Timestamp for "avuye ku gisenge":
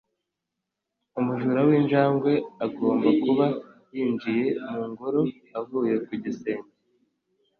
5.59-6.71